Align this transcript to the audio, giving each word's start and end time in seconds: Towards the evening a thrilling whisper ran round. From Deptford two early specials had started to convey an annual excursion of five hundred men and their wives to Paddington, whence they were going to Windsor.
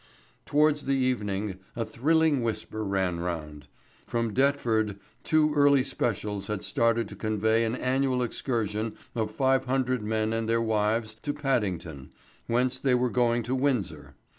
Towards 0.47 0.85
the 0.85 0.95
evening 0.95 1.59
a 1.75 1.85
thrilling 1.85 2.41
whisper 2.41 2.83
ran 2.83 3.19
round. 3.19 3.67
From 4.07 4.33
Deptford 4.33 4.99
two 5.23 5.53
early 5.53 5.83
specials 5.83 6.47
had 6.47 6.63
started 6.63 7.07
to 7.09 7.15
convey 7.15 7.63
an 7.65 7.75
annual 7.75 8.23
excursion 8.23 8.97
of 9.13 9.29
five 9.29 9.65
hundred 9.65 10.01
men 10.01 10.33
and 10.33 10.49
their 10.49 10.59
wives 10.59 11.13
to 11.21 11.33
Paddington, 11.35 12.09
whence 12.47 12.79
they 12.79 12.95
were 12.95 13.11
going 13.11 13.43
to 13.43 13.53
Windsor. 13.53 14.15